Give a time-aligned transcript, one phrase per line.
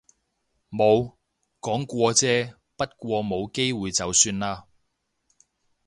[0.71, 1.13] 冇，
[1.59, 2.55] 講過啫。
[2.75, 4.63] 不過冇機會就算喇